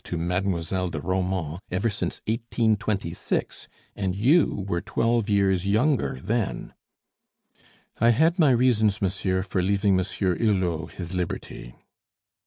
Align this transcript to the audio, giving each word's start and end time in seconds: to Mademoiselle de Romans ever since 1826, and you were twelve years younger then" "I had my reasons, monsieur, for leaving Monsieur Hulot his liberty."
to 0.03 0.17
Mademoiselle 0.17 0.89
de 0.89 0.99
Romans 0.99 1.59
ever 1.69 1.87
since 1.91 2.21
1826, 2.25 3.67
and 3.95 4.15
you 4.15 4.65
were 4.67 4.81
twelve 4.81 5.29
years 5.29 5.67
younger 5.67 6.19
then" 6.23 6.73
"I 8.01 8.09
had 8.09 8.39
my 8.39 8.49
reasons, 8.49 8.99
monsieur, 8.99 9.43
for 9.43 9.61
leaving 9.61 9.95
Monsieur 9.95 10.35
Hulot 10.35 10.93
his 10.93 11.13
liberty." 11.13 11.75